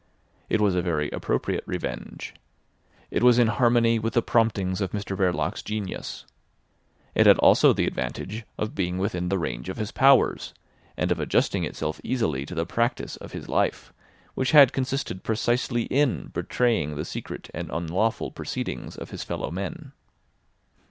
It 0.49 0.59
was 0.59 0.73
a 0.73 0.81
very 0.81 1.11
appropriate 1.11 1.63
revenge. 1.67 2.33
It 3.11 3.21
was 3.21 3.37
in 3.37 3.45
harmony 3.45 3.99
with 3.99 4.15
the 4.15 4.23
promptings 4.23 4.81
of 4.81 4.93
Mr 4.93 5.15
Verloc's 5.15 5.61
genius. 5.61 6.25
It 7.13 7.27
had 7.27 7.37
also 7.37 7.71
the 7.71 7.85
advantage 7.85 8.43
of 8.57 8.73
being 8.73 8.97
within 8.97 9.29
the 9.29 9.37
range 9.37 9.69
of 9.69 9.77
his 9.77 9.91
powers 9.91 10.55
and 10.97 11.11
of 11.11 11.19
adjusting 11.19 11.63
itself 11.65 12.01
easily 12.03 12.47
to 12.47 12.55
the 12.55 12.65
practice 12.65 13.15
of 13.17 13.33
his 13.33 13.47
life, 13.47 13.93
which 14.33 14.53
had 14.53 14.73
consisted 14.73 15.21
precisely 15.21 15.83
in 15.83 16.31
betraying 16.33 16.95
the 16.95 17.05
secret 17.05 17.51
and 17.53 17.69
unlawful 17.71 18.31
proceedings 18.31 18.95
of 18.97 19.11
his 19.11 19.23
fellow 19.23 19.51
men. 19.51 19.91